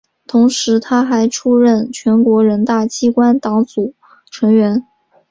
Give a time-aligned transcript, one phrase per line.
[0.25, 3.93] 同时她还出任全国人大机关党组
[4.31, 4.83] 成员。